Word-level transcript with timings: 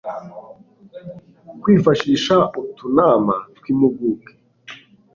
kwifashisha 1.61 2.35
utunama 2.61 3.35
tw 3.55 3.63
impuguke 3.71 4.33